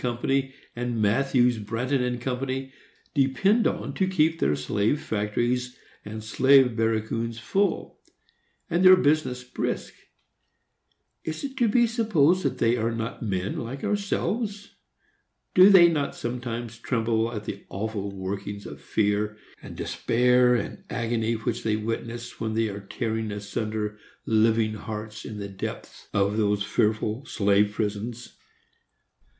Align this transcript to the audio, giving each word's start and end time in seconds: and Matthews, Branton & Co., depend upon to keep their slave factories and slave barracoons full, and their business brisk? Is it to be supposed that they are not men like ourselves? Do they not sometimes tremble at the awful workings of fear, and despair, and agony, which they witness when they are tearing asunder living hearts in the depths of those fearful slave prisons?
and 0.75 0.99
Matthews, 0.99 1.59
Branton 1.59 2.19
& 2.21 2.21
Co., 2.21 2.69
depend 3.13 3.67
upon 3.67 3.93
to 3.93 4.07
keep 4.07 4.39
their 4.39 4.55
slave 4.55 4.99
factories 4.99 5.77
and 6.03 6.23
slave 6.23 6.75
barracoons 6.75 7.37
full, 7.37 7.99
and 8.67 8.83
their 8.83 8.95
business 8.95 9.43
brisk? 9.43 9.93
Is 11.23 11.43
it 11.43 11.55
to 11.57 11.67
be 11.69 11.85
supposed 11.85 12.41
that 12.41 12.57
they 12.57 12.77
are 12.77 12.89
not 12.91 13.21
men 13.21 13.59
like 13.59 13.83
ourselves? 13.83 14.73
Do 15.53 15.69
they 15.69 15.87
not 15.87 16.15
sometimes 16.15 16.79
tremble 16.79 17.31
at 17.31 17.43
the 17.43 17.63
awful 17.69 18.09
workings 18.09 18.65
of 18.65 18.81
fear, 18.81 19.37
and 19.61 19.75
despair, 19.75 20.55
and 20.55 20.83
agony, 20.89 21.33
which 21.33 21.61
they 21.61 21.75
witness 21.75 22.39
when 22.39 22.55
they 22.55 22.69
are 22.69 22.79
tearing 22.79 23.31
asunder 23.31 23.99
living 24.25 24.73
hearts 24.73 25.25
in 25.25 25.37
the 25.37 25.47
depths 25.47 26.07
of 26.11 26.37
those 26.37 26.63
fearful 26.63 27.23
slave 27.27 27.73
prisons? 27.73 28.33